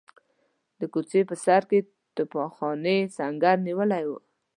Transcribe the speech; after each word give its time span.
د 0.79 0.81
کوڅې 0.93 1.21
په 1.29 1.35
سر 1.43 1.61
کې 1.69 1.79
توپخانې 2.15 2.97
سنګر 3.17 3.57
نیولی 3.67 4.03
وو. 4.09 4.17